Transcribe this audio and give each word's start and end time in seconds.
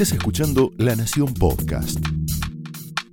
Estás 0.00 0.16
escuchando 0.16 0.70
La 0.76 0.94
Nación 0.94 1.34
Podcast. 1.34 1.98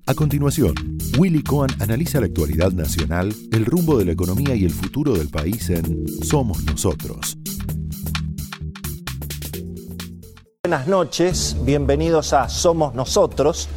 A 0.06 0.14
continuación, 0.14 0.75
Willy 1.17 1.42
Cohen 1.42 1.72
analiza 1.80 2.19
la 2.19 2.27
actualidad 2.27 2.74
nacional, 2.74 3.33
el 3.51 3.66
rumbo 3.66 3.98
de 3.98 4.06
la 4.06 4.11
economía 4.11 4.54
y 4.54 4.66
el 4.66 4.69
futuro 4.69 5.13
del 5.13 5.29
país 5.29 5.67
en 5.71 6.06
Somos 6.24 6.63
Nosotros. 6.63 7.40
Buenas 10.63 10.88
noches, 10.88 11.58
bienvenidos 11.64 12.34
a 12.34 12.50
Somos 12.50 12.94
Nosotros. 12.94 13.68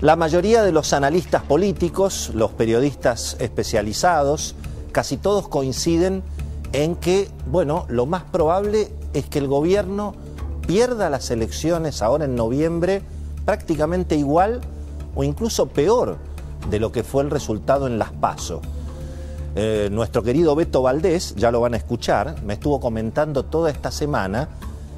La 0.00 0.16
mayoría 0.16 0.62
de 0.62 0.72
los 0.72 0.94
analistas 0.94 1.42
políticos, 1.42 2.30
los 2.32 2.50
periodistas 2.52 3.36
especializados, 3.40 4.54
casi 4.90 5.18
todos 5.18 5.48
coinciden 5.48 6.22
en 6.72 6.96
que, 6.96 7.28
bueno, 7.46 7.84
lo 7.90 8.06
más 8.06 8.22
probable 8.22 8.88
es 9.12 9.26
que 9.26 9.38
el 9.38 9.48
gobierno 9.48 10.14
pierda 10.66 11.10
las 11.10 11.30
elecciones 11.30 12.02
ahora 12.02 12.24
en 12.24 12.34
noviembre 12.34 13.02
prácticamente 13.44 14.16
igual 14.16 14.60
o 15.14 15.24
incluso 15.24 15.66
peor 15.66 16.18
de 16.68 16.80
lo 16.80 16.92
que 16.92 17.04
fue 17.04 17.22
el 17.22 17.30
resultado 17.30 17.86
en 17.86 17.98
Las 17.98 18.12
Paso. 18.12 18.60
Eh, 19.54 19.88
nuestro 19.90 20.22
querido 20.22 20.54
Beto 20.54 20.82
Valdés, 20.82 21.34
ya 21.36 21.50
lo 21.50 21.60
van 21.60 21.74
a 21.74 21.78
escuchar, 21.78 22.42
me 22.44 22.54
estuvo 22.54 22.80
comentando 22.80 23.44
toda 23.44 23.70
esta 23.70 23.90
semana 23.90 24.48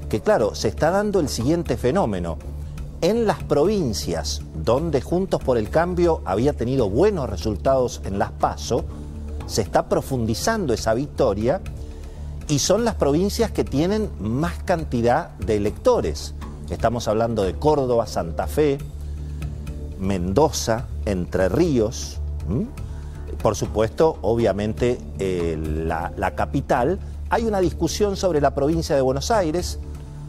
que 0.09 0.21
claro, 0.21 0.55
se 0.55 0.69
está 0.69 0.91
dando 0.91 1.21
el 1.21 1.29
siguiente 1.29 1.77
fenómeno. 1.77 2.39
En 3.01 3.27
las 3.27 3.43
provincias 3.45 4.41
donde 4.65 5.01
Juntos 5.01 5.43
por 5.45 5.59
el 5.59 5.71
Cambio 5.71 6.23
había 6.25 6.55
tenido 6.55 6.91
buenos 6.91 7.31
resultados 7.31 8.01
en 8.05 8.19
Las 8.19 8.33
Paso, 8.33 8.85
se 9.47 9.63
está 9.63 9.89
profundizando 9.89 10.75
esa 10.75 10.95
victoria 10.95 11.61
y 12.49 12.59
son 12.61 12.85
las 12.85 12.95
provincias 12.95 13.51
que 13.51 13.65
tienen 13.65 14.11
más 14.19 14.55
cantidad 14.65 15.31
de 15.39 15.57
electores. 15.57 16.35
Estamos 16.71 17.07
hablando 17.07 17.43
de 17.45 17.55
Córdoba, 17.55 18.07
Santa 18.07 18.47
Fe, 18.47 18.79
Mendoza, 19.99 20.87
Entre 21.05 21.49
Ríos, 21.49 22.19
por 23.43 23.55
supuesto, 23.55 24.19
obviamente 24.23 24.99
eh, 25.19 25.59
la, 25.59 26.13
la 26.17 26.35
capital. 26.35 26.99
Hay 27.31 27.45
una 27.45 27.61
discusión 27.61 28.17
sobre 28.17 28.41
la 28.41 28.55
provincia 28.55 28.97
de 28.97 29.03
Buenos 29.03 29.31
Aires. 29.31 29.79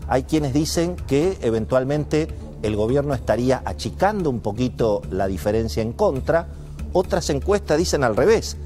Hay 0.07 0.23
quienes 0.23 0.53
dicen 0.53 0.95
que 1.07 1.37
eventualmente 1.41 2.27
el 2.61 2.75
gobierno 2.75 3.13
estaría 3.13 3.61
achicando 3.63 4.29
un 4.29 4.41
poquito 4.41 5.01
la 5.09 5.27
diferencia 5.27 5.81
en 5.81 5.93
contra. 5.93 6.47
Otras 6.91 7.29
encuestas 7.29 7.77
dicen 7.77 8.03
al 8.03 8.15
revés, 8.15 8.57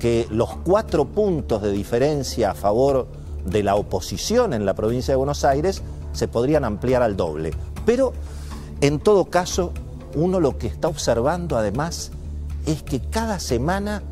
que 0.00 0.26
los 0.30 0.56
cuatro 0.56 1.04
puntos 1.04 1.62
de 1.62 1.70
diferencia 1.70 2.50
a 2.50 2.54
favor 2.54 3.06
de 3.44 3.62
la 3.62 3.76
oposición 3.76 4.52
en 4.54 4.64
la 4.64 4.74
provincia 4.74 5.12
de 5.12 5.16
Buenos 5.16 5.44
Aires 5.44 5.82
se 6.12 6.26
podrían 6.26 6.64
ampliar 6.64 7.02
al 7.02 7.16
doble. 7.16 7.52
Pero 7.86 8.12
en 8.80 8.98
todo 8.98 9.26
caso, 9.26 9.72
uno 10.14 10.40
lo 10.40 10.58
que 10.58 10.66
está 10.66 10.88
observando 10.88 11.56
además 11.56 12.10
es 12.66 12.82
que 12.82 13.00
cada 13.00 13.38
semana 13.38 14.02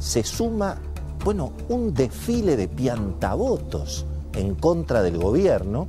se 0.00 0.24
suma, 0.24 0.78
bueno, 1.24 1.52
un 1.68 1.94
desfile 1.94 2.56
de 2.56 2.68
piantavotos 2.68 4.04
en 4.34 4.56
contra 4.56 5.02
del 5.02 5.16
gobierno. 5.16 5.86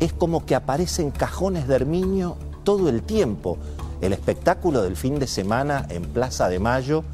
Es 0.00 0.12
como 0.12 0.44
que 0.44 0.54
aparecen 0.54 1.10
cajones 1.10 1.66
de 1.66 1.76
Herminio 1.76 2.36
todo 2.62 2.90
el 2.90 3.02
tiempo. 3.02 3.56
El 4.02 4.12
espectáculo 4.12 4.82
del 4.82 4.96
fin 4.96 5.18
de 5.18 5.26
semana 5.26 5.86
en 5.88 6.02
Plaza 6.02 6.48
de 6.48 6.58
Mayo 6.58 7.04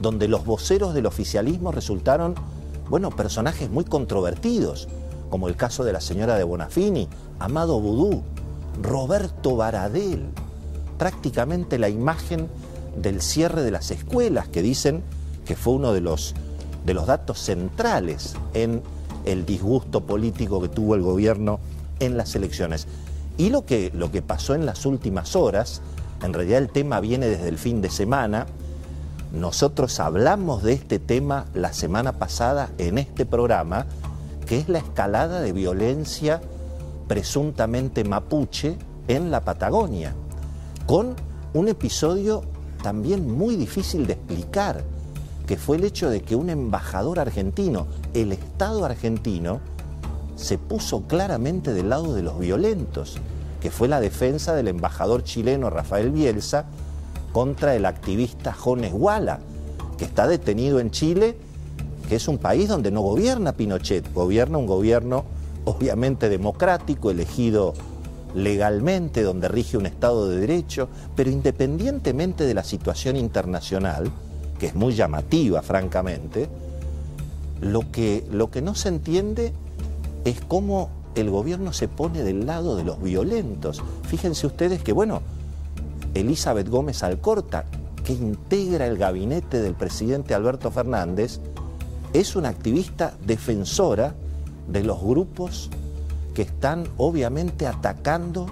donde 0.00 0.28
los 0.28 0.44
voceros 0.44 0.94
del 0.94 1.06
oficialismo 1.06 1.72
resultaron, 1.72 2.34
bueno, 2.88 3.10
personajes 3.10 3.70
muy 3.70 3.84
controvertidos, 3.84 4.88
como 5.28 5.48
el 5.48 5.56
caso 5.56 5.84
de 5.84 5.92
la 5.92 6.00
señora 6.00 6.36
de 6.36 6.44
Bonafini, 6.44 7.08
Amado 7.38 7.80
Vudú, 7.80 8.22
Roberto 8.82 9.56
Baradel, 9.56 10.26
prácticamente 10.98 11.78
la 11.78 11.88
imagen 11.88 12.48
del 12.96 13.20
cierre 13.20 13.62
de 13.62 13.70
las 13.70 13.90
escuelas, 13.90 14.48
que 14.48 14.62
dicen 14.62 15.02
que 15.44 15.56
fue 15.56 15.74
uno 15.74 15.92
de 15.92 16.00
los, 16.00 16.34
de 16.84 16.94
los 16.94 17.06
datos 17.06 17.38
centrales 17.38 18.34
en 18.54 18.82
el 19.24 19.46
disgusto 19.46 20.00
político 20.02 20.60
que 20.60 20.68
tuvo 20.68 20.94
el 20.94 21.02
gobierno 21.02 21.60
en 22.00 22.16
las 22.16 22.34
elecciones. 22.34 22.86
Y 23.36 23.50
lo 23.50 23.64
que, 23.64 23.90
lo 23.94 24.10
que 24.10 24.22
pasó 24.22 24.54
en 24.54 24.66
las 24.66 24.86
últimas 24.86 25.36
horas, 25.36 25.82
en 26.22 26.32
realidad 26.32 26.58
el 26.58 26.70
tema 26.70 27.00
viene 27.00 27.26
desde 27.26 27.48
el 27.48 27.58
fin 27.58 27.80
de 27.80 27.90
semana, 27.90 28.46
nosotros 29.32 30.00
hablamos 30.00 30.62
de 30.62 30.72
este 30.72 30.98
tema 30.98 31.46
la 31.54 31.72
semana 31.72 32.12
pasada 32.12 32.70
en 32.78 32.98
este 32.98 33.26
programa, 33.26 33.86
que 34.46 34.58
es 34.58 34.68
la 34.68 34.78
escalada 34.78 35.40
de 35.40 35.52
violencia 35.52 36.40
presuntamente 37.06 38.04
mapuche 38.04 38.76
en 39.08 39.30
la 39.30 39.44
Patagonia, 39.44 40.14
con 40.86 41.14
un 41.54 41.68
episodio 41.68 42.42
también 42.82 43.30
muy 43.30 43.56
difícil 43.56 44.06
de 44.06 44.14
explicar, 44.14 44.82
que 45.46 45.56
fue 45.56 45.76
el 45.76 45.84
hecho 45.84 46.10
de 46.10 46.22
que 46.22 46.36
un 46.36 46.50
embajador 46.50 47.18
argentino, 47.18 47.86
el 48.14 48.32
Estado 48.32 48.84
argentino, 48.84 49.60
se 50.36 50.58
puso 50.58 51.02
claramente 51.02 51.72
del 51.72 51.90
lado 51.90 52.14
de 52.14 52.22
los 52.22 52.38
violentos, 52.38 53.18
que 53.60 53.70
fue 53.70 53.88
la 53.88 54.00
defensa 54.00 54.54
del 54.54 54.68
embajador 54.68 55.22
chileno 55.22 55.68
Rafael 55.70 56.10
Bielsa, 56.10 56.66
contra 57.32 57.74
el 57.74 57.86
activista 57.86 58.52
Jones 58.52 58.92
Walla, 58.94 59.38
que 59.96 60.04
está 60.04 60.26
detenido 60.26 60.80
en 60.80 60.90
Chile, 60.90 61.36
que 62.08 62.16
es 62.16 62.28
un 62.28 62.38
país 62.38 62.68
donde 62.68 62.90
no 62.90 63.02
gobierna 63.02 63.52
Pinochet, 63.52 64.12
gobierna 64.12 64.58
un 64.58 64.66
gobierno 64.66 65.24
obviamente 65.64 66.28
democrático, 66.28 67.10
elegido 67.10 67.74
legalmente, 68.34 69.22
donde 69.22 69.48
rige 69.48 69.76
un 69.76 69.86
Estado 69.86 70.28
de 70.28 70.40
Derecho, 70.40 70.88
pero 71.16 71.30
independientemente 71.30 72.44
de 72.44 72.54
la 72.54 72.64
situación 72.64 73.16
internacional, 73.16 74.10
que 74.58 74.66
es 74.66 74.74
muy 74.74 74.94
llamativa, 74.94 75.62
francamente, 75.62 76.48
lo 77.60 77.90
que, 77.90 78.24
lo 78.30 78.50
que 78.50 78.62
no 78.62 78.74
se 78.74 78.88
entiende 78.88 79.52
es 80.24 80.40
cómo 80.40 80.90
el 81.14 81.30
gobierno 81.30 81.72
se 81.72 81.88
pone 81.88 82.22
del 82.22 82.46
lado 82.46 82.76
de 82.76 82.84
los 82.84 83.02
violentos. 83.02 83.82
Fíjense 84.04 84.46
ustedes 84.46 84.82
que, 84.82 84.92
bueno, 84.92 85.22
Elizabeth 86.14 86.68
Gómez 86.68 87.02
Alcorta, 87.02 87.66
que 88.04 88.12
integra 88.12 88.86
el 88.86 88.98
gabinete 88.98 89.60
del 89.60 89.74
presidente 89.74 90.34
Alberto 90.34 90.70
Fernández, 90.70 91.40
es 92.12 92.34
una 92.34 92.48
activista 92.48 93.14
defensora 93.24 94.14
de 94.66 94.82
los 94.82 95.00
grupos 95.00 95.70
que 96.34 96.42
están 96.42 96.86
obviamente 96.96 97.66
atacando 97.66 98.46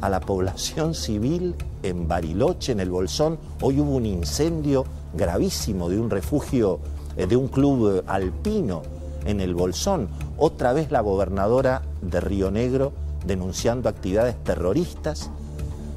a 0.00 0.08
la 0.08 0.20
población 0.20 0.94
civil 0.94 1.54
en 1.82 2.08
Bariloche, 2.08 2.72
en 2.72 2.80
el 2.80 2.90
Bolsón. 2.90 3.38
Hoy 3.62 3.80
hubo 3.80 3.96
un 3.96 4.06
incendio 4.06 4.84
gravísimo 5.14 5.88
de 5.88 5.98
un 5.98 6.10
refugio, 6.10 6.80
eh, 7.16 7.26
de 7.26 7.36
un 7.36 7.48
club 7.48 8.04
alpino 8.06 8.82
en 9.24 9.40
el 9.40 9.54
Bolsón. 9.54 10.08
Otra 10.36 10.72
vez 10.72 10.90
la 10.90 11.00
gobernadora 11.00 11.82
de 12.02 12.20
Río 12.20 12.50
Negro 12.50 12.92
denunciando 13.26 13.88
actividades 13.88 14.36
terroristas. 14.44 15.30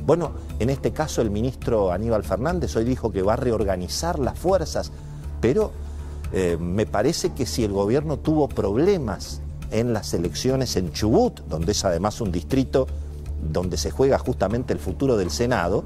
Bueno, 0.08 0.32
en 0.60 0.70
este 0.70 0.94
caso 0.94 1.22
el 1.22 1.30
ministro 1.30 1.92
Aníbal 1.92 2.24
Fernández 2.24 2.74
hoy 2.78 2.86
dijo 2.86 3.12
que 3.12 3.22
va 3.22 3.34
a 3.34 3.36
reorganizar 3.36 4.20
las 4.20 4.40
fuerzas, 4.40 4.94
pero 5.42 5.74
eh, 6.32 6.56
me 6.58 6.86
parece 6.86 7.34
que 7.34 7.46
si 7.46 7.66
el 7.66 7.74
gobierno 7.74 8.18
tuvo 8.18 8.48
problemas 8.48 9.42
en 9.70 9.92
las 9.92 10.14
elecciones 10.14 10.78
en 10.78 10.94
Chubut, 10.94 11.42
donde 11.50 11.74
es 11.74 11.84
además 11.84 12.22
un 12.22 12.32
distrito 12.32 12.88
donde 13.52 13.76
se 13.76 13.92
juega 13.92 14.18
justamente 14.18 14.72
el 14.72 14.80
futuro 14.80 15.18
del 15.18 15.30
Senado, 15.30 15.84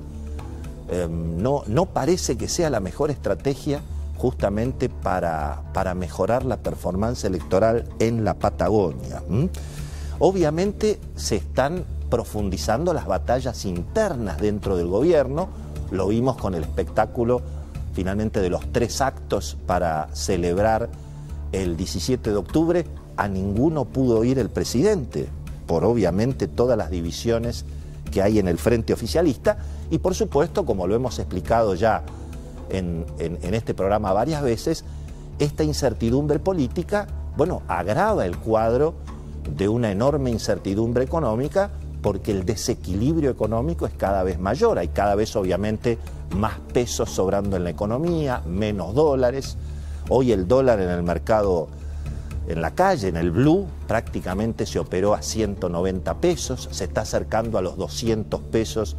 eh, 0.91 1.07
no, 1.09 1.63
no, 1.65 1.88
parece 1.88 2.38
que 2.38 2.47
sea 2.47 2.69
la 2.69 2.79
mejor 2.79 3.09
estrategia 3.09 3.81
justamente 4.19 4.88
para, 4.88 5.63
para 5.73 5.95
mejorar 5.95 6.45
la 6.45 6.57
performance 6.57 7.23
electoral 7.23 7.85
en 7.97 8.23
la 8.23 8.35
Patagonia. 8.35 9.23
Obviamente 10.19 10.99
se 11.15 11.38
están 11.38 11.85
profundizando 12.12 12.94
las 12.94 13.08
batallas 13.08 13.66
internas 13.66 14.38
dentro 14.40 14.78
del 14.78 14.88
gobierno. 14.88 15.48
Lo 15.90 16.10
vimos 16.10 16.38
con 16.38 16.54
el 16.54 16.62
espectáculo 16.62 17.42
finalmente 17.94 18.42
de 18.42 18.50
los 18.50 18.72
tres 18.72 19.02
actos 19.02 19.58
para 19.66 20.10
celebrar 20.13 20.90
el 21.54 21.75
17 21.78 22.30
de 22.30 22.36
octubre. 22.36 22.86
A 23.18 23.28
ninguno 23.28 23.86
pudo 23.86 24.24
ir 24.24 24.38
el 24.40 24.50
presidente, 24.50 25.28
por 25.66 25.86
obviamente 25.86 26.48
todas 26.48 26.78
las 26.78 26.92
divisiones 26.92 27.66
que 28.12 28.22
hay 28.22 28.40
en 28.40 28.48
el 28.50 28.58
frente 28.58 28.94
oficialista 28.94 29.58
y 29.90 30.00
por 30.00 30.13
supuesto, 30.13 30.66
como 30.66 30.88
lo 30.88 30.96
hemos 30.96 31.18
explicado 31.18 31.75
ya 31.75 32.04
en, 32.69 33.06
en 33.19 33.54
este 33.54 33.74
programa 33.74 34.12
varias 34.12 34.42
veces, 34.44 34.84
esta 35.40 35.63
incertidumbre 35.63 36.40
política, 36.40 37.08
bueno, 37.38 37.62
agrava 37.69 38.25
el 38.25 38.38
cuadro 38.38 38.96
de 39.58 39.69
una 39.69 39.92
enorme 39.92 40.30
incertidumbre 40.30 41.04
económica 41.04 41.72
porque 42.01 42.31
el 42.31 42.45
desequilibrio 42.45 43.30
económico 43.30 43.86
es 43.86 43.94
cada 43.94 44.24
vez 44.24 44.39
mayor, 44.39 44.80
hay 44.80 44.89
cada 44.89 45.15
vez 45.15 45.36
obviamente 45.36 45.98
más 46.36 46.59
pesos 46.74 47.09
sobrando 47.09 47.57
en 47.57 47.63
la 47.63 47.69
economía, 47.69 48.42
menos 48.45 48.94
dólares. 48.95 49.57
Hoy 50.09 50.31
el 50.31 50.48
dólar 50.48 50.80
en 50.80 50.89
el 50.89 51.03
mercado 51.03 51.68
en 52.48 52.62
la 52.62 52.71
calle, 52.71 53.07
en 53.07 53.18
el 53.18 53.31
blue, 53.31 53.68
prácticamente 53.88 54.65
se 54.65 54.80
operó 54.80 55.13
a 55.13 55.21
190 55.21 56.15
pesos, 56.15 56.68
se 56.71 56.86
está 56.86 57.01
acercando 57.01 57.57
a 57.57 57.62
los 57.62 57.77
200 57.77 58.42
pesos 58.42 58.95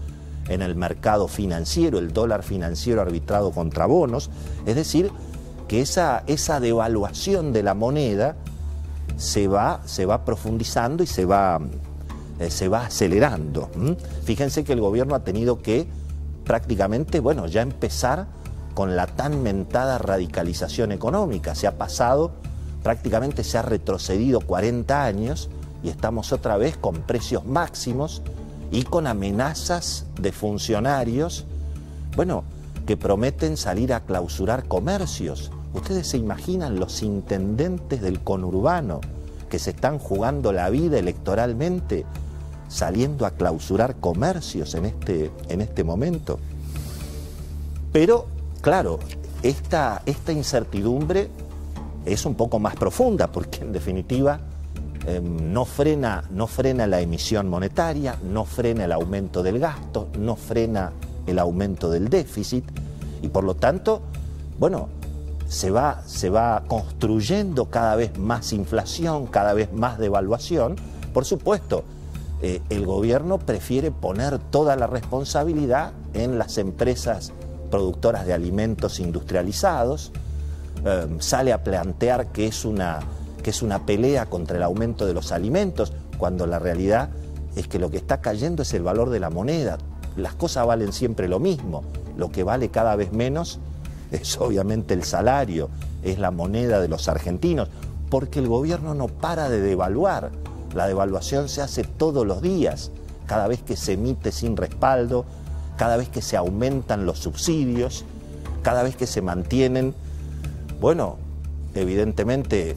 en 0.49 0.62
el 0.62 0.76
mercado 0.76 1.28
financiero, 1.28 1.99
el 1.99 2.12
dólar 2.12 2.43
financiero 2.43 3.00
arbitrado 3.00 3.50
contra 3.50 3.87
bonos, 3.87 4.31
es 4.64 4.76
decir, 4.76 5.10
que 5.69 5.81
esa, 5.81 6.22
esa 6.26 6.60
devaluación 6.60 7.52
de 7.52 7.62
la 7.62 7.75
moneda 7.75 8.37
se 9.16 9.49
va, 9.49 9.81
se 9.84 10.06
va 10.06 10.25
profundizando 10.25 11.02
y 11.02 11.06
se 11.06 11.25
va, 11.25 11.60
eh, 12.42 12.50
se 12.50 12.68
va 12.68 12.86
acelerando. 12.86 13.70
Fíjense 14.24 14.64
que 14.64 14.72
el 14.72 14.80
gobierno 14.80 15.14
ha 15.14 15.24
tenido 15.24 15.62
que 15.62 15.86
prácticamente, 16.44 17.20
bueno, 17.20 17.46
ya 17.46 17.62
empezar 17.62 18.26
con 18.74 18.96
la 18.96 19.06
tan 19.06 19.42
mentada 19.42 19.98
radicalización 19.98 20.92
económica. 20.92 21.54
Se 21.54 21.66
ha 21.66 21.78
pasado, 21.78 22.32
prácticamente 22.82 23.44
se 23.44 23.58
ha 23.58 23.62
retrocedido 23.62 24.40
40 24.40 25.04
años 25.04 25.50
y 25.82 25.88
estamos 25.88 26.32
otra 26.32 26.56
vez 26.56 26.76
con 26.76 26.94
precios 27.02 27.44
máximos 27.44 28.22
y 28.70 28.84
con 28.84 29.06
amenazas 29.06 30.06
de 30.20 30.32
funcionarios, 30.32 31.44
bueno, 32.16 32.44
que 32.86 32.96
prometen 32.96 33.56
salir 33.56 33.92
a 33.92 34.00
clausurar 34.00 34.66
comercios. 34.66 35.50
Ustedes 35.74 36.08
se 36.08 36.18
imaginan 36.18 36.80
los 36.80 37.02
intendentes 37.02 38.00
del 38.00 38.20
conurbano 38.20 39.00
que 39.48 39.58
se 39.58 39.70
están 39.70 39.98
jugando 39.98 40.52
la 40.52 40.70
vida 40.70 40.98
electoralmente 40.98 42.06
saliendo 42.72 43.26
a 43.26 43.32
clausurar 43.32 43.96
comercios 43.96 44.74
en 44.74 44.86
este, 44.86 45.30
en 45.48 45.60
este 45.60 45.84
momento. 45.84 46.38
Pero 47.92 48.26
Claro, 48.62 49.00
esta, 49.42 50.02
esta 50.06 50.30
incertidumbre 50.30 51.28
es 52.06 52.24
un 52.24 52.36
poco 52.36 52.60
más 52.60 52.76
profunda 52.76 53.26
porque 53.26 53.62
en 53.62 53.72
definitiva 53.72 54.38
em, 55.04 55.52
no, 55.52 55.64
frena, 55.64 56.22
no 56.30 56.46
frena 56.46 56.86
la 56.86 57.00
emisión 57.00 57.48
monetaria, 57.48 58.16
no 58.22 58.44
frena 58.44 58.84
el 58.84 58.92
aumento 58.92 59.42
del 59.42 59.58
gasto, 59.58 60.06
no 60.16 60.36
frena 60.36 60.92
el 61.26 61.40
aumento 61.40 61.90
del 61.90 62.08
déficit 62.08 62.64
y 63.20 63.26
por 63.26 63.42
lo 63.42 63.56
tanto, 63.56 64.00
bueno, 64.60 64.88
se 65.48 65.72
va, 65.72 66.04
se 66.06 66.30
va 66.30 66.62
construyendo 66.68 67.64
cada 67.64 67.96
vez 67.96 68.16
más 68.16 68.52
inflación, 68.52 69.26
cada 69.26 69.54
vez 69.54 69.72
más 69.72 69.98
devaluación. 69.98 70.76
Por 71.12 71.25
supuesto, 71.25 71.82
eh, 72.42 72.60
el 72.70 72.84
gobierno 72.84 73.38
prefiere 73.38 73.92
poner 73.92 74.38
toda 74.38 74.74
la 74.74 74.88
responsabilidad 74.88 75.92
en 76.12 76.38
las 76.38 76.58
empresas 76.58 77.32
productoras 77.70 78.26
de 78.26 78.34
alimentos 78.34 78.98
industrializados, 78.98 80.10
eh, 80.84 81.06
sale 81.20 81.52
a 81.52 81.62
plantear 81.62 82.32
que 82.32 82.48
es, 82.48 82.64
una, 82.64 82.98
que 83.44 83.50
es 83.50 83.62
una 83.62 83.86
pelea 83.86 84.26
contra 84.26 84.56
el 84.56 84.64
aumento 84.64 85.06
de 85.06 85.14
los 85.14 85.30
alimentos, 85.30 85.92
cuando 86.18 86.46
la 86.48 86.58
realidad 86.58 87.10
es 87.54 87.68
que 87.68 87.78
lo 87.78 87.90
que 87.90 87.98
está 87.98 88.20
cayendo 88.20 88.62
es 88.62 88.74
el 88.74 88.82
valor 88.82 89.10
de 89.10 89.20
la 89.20 89.30
moneda. 89.30 89.78
Las 90.16 90.34
cosas 90.34 90.66
valen 90.66 90.92
siempre 90.92 91.28
lo 91.28 91.38
mismo, 91.38 91.84
lo 92.16 92.30
que 92.30 92.42
vale 92.42 92.70
cada 92.70 92.96
vez 92.96 93.12
menos 93.12 93.60
es 94.10 94.36
obviamente 94.38 94.94
el 94.94 95.04
salario, 95.04 95.70
es 96.02 96.18
la 96.18 96.32
moneda 96.32 96.80
de 96.80 96.88
los 96.88 97.08
argentinos, 97.08 97.68
porque 98.10 98.40
el 98.40 98.48
gobierno 98.48 98.94
no 98.94 99.06
para 99.06 99.48
de 99.48 99.60
devaluar. 99.60 100.41
La 100.74 100.86
devaluación 100.86 101.48
se 101.48 101.62
hace 101.62 101.84
todos 101.84 102.26
los 102.26 102.42
días, 102.42 102.90
cada 103.26 103.46
vez 103.48 103.62
que 103.62 103.76
se 103.76 103.92
emite 103.92 104.32
sin 104.32 104.56
respaldo, 104.56 105.24
cada 105.76 105.96
vez 105.96 106.08
que 106.08 106.22
se 106.22 106.36
aumentan 106.36 107.06
los 107.06 107.19
subsidios, 107.19 108.04
cada 108.62 108.82
vez 108.82 108.96
que 108.96 109.06
se 109.06 109.22
mantienen, 109.22 109.94
bueno, 110.80 111.16
evidentemente 111.74 112.76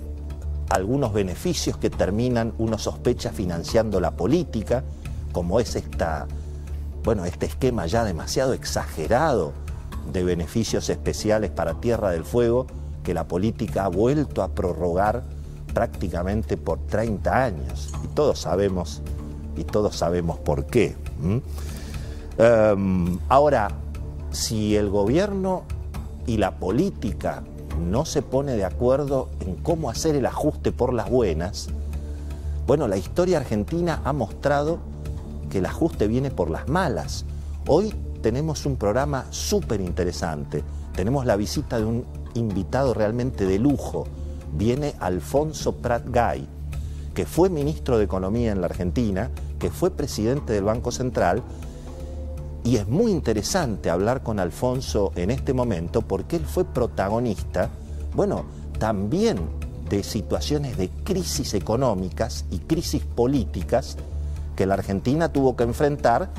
algunos 0.69 1.13
beneficios 1.13 1.77
que 1.77 1.89
terminan, 1.89 2.53
uno 2.57 2.77
sospecha, 2.77 3.31
financiando 3.31 3.99
la 3.99 4.11
política, 4.11 4.83
como 5.31 5.59
es 5.59 5.75
esta, 5.75 6.27
bueno, 7.03 7.25
este 7.25 7.45
esquema 7.45 7.85
ya 7.85 8.03
demasiado 8.03 8.53
exagerado 8.53 9.53
de 10.11 10.23
beneficios 10.23 10.89
especiales 10.89 11.51
para 11.51 11.75
Tierra 11.75 12.11
del 12.11 12.25
Fuego 12.25 12.67
que 13.03 13.13
la 13.13 13.27
política 13.27 13.85
ha 13.85 13.87
vuelto 13.87 14.41
a 14.41 14.49
prorrogar 14.49 15.23
prácticamente 15.75 16.55
por 16.57 16.79
30 16.79 17.43
años. 17.43 17.91
Y 18.03 18.07
todos 18.07 18.39
sabemos, 18.39 19.01
y 19.57 19.65
todos 19.65 19.97
sabemos 19.97 20.39
por 20.39 20.65
qué. 20.65 20.95
Em, 22.37 23.19
ahora, 23.29 23.67
si 24.31 24.75
el 24.75 24.89
gobierno 24.89 25.63
y 26.25 26.37
la 26.37 26.55
política 26.55 27.43
no 27.89 28.05
se 28.05 28.21
pone 28.21 28.53
de 28.53 28.63
acuerdo 28.63 29.29
en 29.41 29.55
cómo 29.57 29.89
hacer 29.89 30.15
el 30.15 30.25
ajuste 30.25 30.71
por 30.71 30.93
las 30.93 31.09
buenas, 31.09 31.67
bueno, 32.65 32.87
la 32.87 32.97
historia 32.97 33.37
argentina 33.37 34.01
ha 34.05 34.13
mostrado 34.13 34.79
que 35.49 35.59
el 35.59 35.65
ajuste 35.65 36.07
viene 36.07 36.31
por 36.31 36.49
las 36.49 36.69
malas. 36.69 37.25
Hoy 37.67 37.93
tenemos 38.21 38.65
un 38.65 38.77
programa 38.77 39.25
súper 39.29 39.81
interesante. 39.81 40.63
Tenemos 40.95 41.25
la 41.25 41.35
visita 41.35 41.77
de 41.77 41.85
un 41.85 42.05
invitado 42.33 42.93
realmente 42.93 43.45
de 43.45 43.59
lujo. 43.59 44.07
Viene 44.53 44.95
Alfonso 44.99 45.75
Prat 45.77 46.03
Gay, 46.07 46.47
que 47.13 47.25
fue 47.25 47.49
ministro 47.49 47.97
de 47.97 48.05
Economía 48.05 48.51
en 48.51 48.61
la 48.61 48.67
Argentina, 48.67 49.31
que 49.59 49.71
fue 49.71 49.91
presidente 49.91 50.53
del 50.53 50.65
Banco 50.65 50.91
Central. 50.91 51.43
Y 52.63 52.77
es 52.77 52.87
muy 52.87 53.11
interesante 53.11 53.89
hablar 53.89 54.23
con 54.23 54.39
Alfonso 54.39 55.11
en 55.15 55.31
este 55.31 55.53
momento 55.53 56.01
porque 56.01 56.35
él 56.35 56.45
fue 56.45 56.65
protagonista, 56.65 57.69
bueno, 58.13 58.45
también 58.79 59.37
de 59.89 60.03
situaciones 60.03 60.77
de 60.77 60.89
crisis 61.03 61.53
económicas 61.53 62.45
y 62.49 62.59
crisis 62.59 63.03
políticas 63.03 63.97
que 64.55 64.65
la 64.65 64.75
Argentina 64.75 65.31
tuvo 65.31 65.55
que 65.55 65.63
enfrentar 65.63 66.29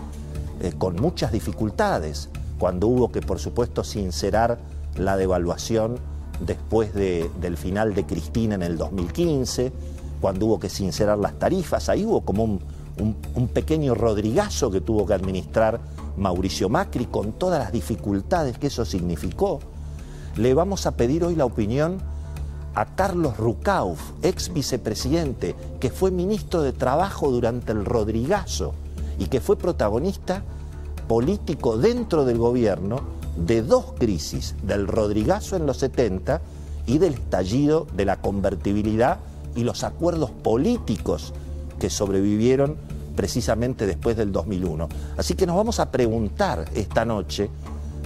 eh, 0.60 0.72
con 0.76 0.96
muchas 0.96 1.32
dificultades, 1.32 2.28
cuando 2.58 2.88
hubo 2.88 3.12
que, 3.12 3.20
por 3.20 3.38
supuesto, 3.38 3.84
sincerar 3.84 4.58
la 4.96 5.16
devaluación 5.16 5.98
después 6.40 6.92
del 6.94 7.56
final 7.56 7.94
de 7.94 8.04
Cristina 8.04 8.54
en 8.54 8.62
el 8.62 8.76
2015, 8.76 9.72
cuando 10.20 10.46
hubo 10.46 10.60
que 10.60 10.68
sincerar 10.68 11.18
las 11.18 11.38
tarifas, 11.38 11.88
ahí 11.88 12.04
hubo 12.04 12.22
como 12.22 12.44
un, 12.44 12.60
un 13.34 13.48
pequeño 13.48 13.94
rodrigazo 13.94 14.70
que 14.70 14.80
tuvo 14.80 15.06
que 15.06 15.14
administrar 15.14 15.80
Mauricio 16.16 16.68
Macri, 16.68 17.06
con 17.06 17.32
todas 17.32 17.58
las 17.58 17.72
dificultades 17.72 18.58
que 18.58 18.68
eso 18.68 18.84
significó, 18.84 19.60
le 20.36 20.54
vamos 20.54 20.86
a 20.86 20.96
pedir 20.96 21.24
hoy 21.24 21.34
la 21.34 21.44
opinión 21.44 21.98
a 22.74 22.84
Carlos 22.84 23.38
Rucauf, 23.38 23.98
ex 24.22 24.52
vicepresidente, 24.52 25.54
que 25.80 25.90
fue 25.90 26.10
ministro 26.10 26.60
de 26.60 26.72
Trabajo 26.72 27.30
durante 27.30 27.72
el 27.72 27.86
Rodrigazo 27.86 28.74
y 29.18 29.26
que 29.26 29.40
fue 29.40 29.56
protagonista 29.56 30.42
político 31.08 31.78
dentro 31.78 32.26
del 32.26 32.36
gobierno 32.36 33.15
de 33.36 33.62
dos 33.62 33.92
crisis, 33.98 34.54
del 34.62 34.86
Rodrigazo 34.86 35.56
en 35.56 35.66
los 35.66 35.78
70 35.78 36.40
y 36.86 36.98
del 36.98 37.14
estallido 37.14 37.86
de 37.94 38.04
la 38.04 38.20
convertibilidad 38.20 39.18
y 39.54 39.64
los 39.64 39.84
acuerdos 39.84 40.30
políticos 40.30 41.32
que 41.78 41.90
sobrevivieron 41.90 42.76
precisamente 43.16 43.86
después 43.86 44.16
del 44.16 44.30
2001. 44.32 44.88
Así 45.16 45.34
que 45.34 45.46
nos 45.46 45.56
vamos 45.56 45.80
a 45.80 45.90
preguntar 45.90 46.66
esta 46.74 47.04
noche, 47.04 47.50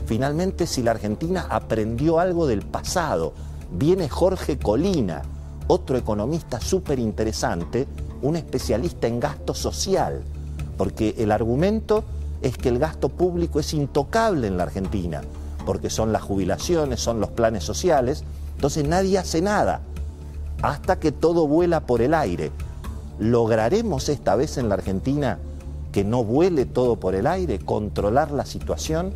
finalmente, 0.07 0.67
si 0.67 0.83
la 0.83 0.93
Argentina 0.93 1.47
aprendió 1.51 2.21
algo 2.21 2.47
del 2.47 2.63
pasado. 2.63 3.35
Viene 3.73 4.09
Jorge 4.09 4.59
Colina, 4.59 5.23
otro 5.67 5.99
economista 5.99 6.61
súper 6.61 6.99
interesante, 6.99 7.87
un 8.23 8.37
especialista 8.37 9.07
en 9.07 9.21
gasto 9.21 9.55
social, 9.55 10.23
porque 10.77 11.15
el 11.19 11.33
argumento 11.33 12.05
es 12.43 12.57
que 12.57 12.69
el 12.69 12.79
gasto 12.79 13.09
público 13.09 13.61
es 13.61 13.75
intocable 13.75 14.47
en 14.47 14.57
la 14.57 14.65
Argentina, 14.65 15.23
porque 15.67 15.91
son 15.91 16.13
las 16.13 16.23
jubilaciones, 16.23 17.01
son 17.01 17.21
los 17.21 17.31
planes 17.31 17.65
sociales, 17.65 18.25
entonces 18.55 18.87
nadie 18.87 19.19
hace 19.19 19.43
nada, 19.43 19.81
hasta 20.63 20.99
que 20.99 21.13
todo 21.13 21.47
vuela 21.47 21.81
por 21.81 22.03
el 22.03 22.15
aire. 22.15 22.51
¿Lograremos 23.19 24.09
esta 24.09 24.35
vez 24.35 24.59
en 24.59 24.69
la 24.69 24.75
Argentina 24.75 25.39
que 25.93 26.05
no 26.05 26.25
vuele 26.25 26.67
todo 26.67 26.97
por 26.97 27.15
el 27.15 27.27
aire, 27.27 27.59
controlar 27.59 28.31
la 28.31 28.47
situación? 28.47 29.13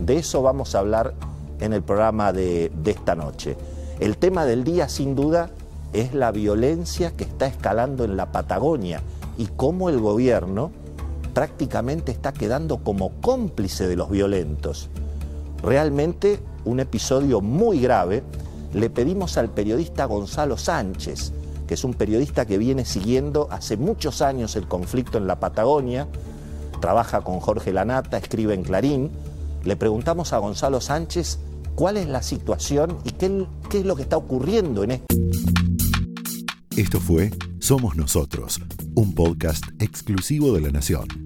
De 0.00 0.18
eso 0.18 0.42
vamos 0.42 0.74
a 0.74 0.80
hablar 0.80 1.14
en 1.60 1.72
el 1.72 1.82
programa 1.82 2.32
de, 2.32 2.70
esta 2.84 3.14
noche. 3.14 3.56
El 4.00 4.18
tema 4.18 4.44
del 4.44 4.64
día, 4.64 4.88
sin 4.88 5.14
duda, 5.14 5.50
es 5.92 6.12
la 6.14 6.32
violencia 6.32 7.12
que 7.12 7.24
está 7.24 7.46
escalando 7.46 8.04
en 8.04 8.16
la 8.16 8.26
Patagonia 8.32 9.00
y 9.38 9.46
cómo 9.46 9.88
el 9.88 10.00
gobierno 10.00 10.70
prácticamente 11.36 12.12
está 12.12 12.32
quedando 12.32 12.78
como 12.78 13.20
cómplice 13.20 13.86
de 13.86 13.94
los 13.94 14.08
violentos. 14.08 14.88
Realmente 15.62 16.40
un 16.64 16.80
episodio 16.80 17.42
muy 17.42 17.78
grave. 17.78 18.22
Le 18.72 18.88
pedimos 18.88 19.36
al 19.36 19.50
periodista 19.50 20.06
Gonzalo 20.06 20.56
Sánchez, 20.56 21.34
que 21.66 21.74
es 21.74 21.84
un 21.84 21.92
periodista 21.92 22.46
que 22.46 22.56
viene 22.56 22.86
siguiendo 22.86 23.48
hace 23.50 23.76
muchos 23.76 24.22
años 24.22 24.56
el 24.56 24.66
conflicto 24.66 25.18
en 25.18 25.26
la 25.26 25.38
Patagonia, 25.38 26.08
trabaja 26.80 27.20
con 27.20 27.40
Jorge 27.40 27.70
Lanata, 27.70 28.16
escribe 28.16 28.54
en 28.54 28.62
Clarín. 28.62 29.10
Le 29.62 29.76
preguntamos 29.76 30.32
a 30.32 30.38
Gonzalo 30.38 30.80
Sánchez 30.80 31.38
cuál 31.74 31.98
es 31.98 32.08
la 32.08 32.22
situación 32.22 32.96
y 33.04 33.10
qué, 33.10 33.46
es 33.74 33.84
lo 33.84 33.94
que 33.94 34.02
está 34.04 34.16
ocurriendo 34.16 34.84
en 34.84 34.92
este... 34.92 35.16
Esto 36.78 36.98
fue 36.98 37.30
Somos 37.60 37.94
Nosotros, 37.94 38.58
un 38.94 39.14
podcast 39.14 39.64
exclusivo 39.80 40.54
de 40.54 40.62
La 40.62 40.70
Nación. 40.70 41.25